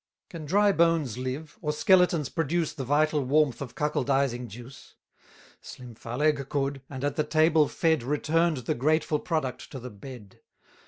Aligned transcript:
Can 0.31 0.47
dry 0.47 0.71
bones 0.71 1.19
live? 1.19 1.59
or 1.61 1.71
skeletons 1.71 2.27
produce 2.27 2.73
The 2.73 2.83
vital 2.83 3.23
warmth 3.23 3.61
of 3.61 3.75
cuckoldising 3.75 4.47
juice? 4.47 4.95
Slim 5.61 5.93
Phaleg 5.93 6.49
could, 6.49 6.81
and 6.89 7.03
at 7.03 7.17
the 7.17 7.23
table 7.23 7.67
fed, 7.67 7.99
340 7.99 8.05
Return'd 8.09 8.57
the 8.65 8.73
grateful 8.73 9.19
product 9.19 9.71
to 9.71 9.77
the 9.79 9.91
bed. 9.91 10.39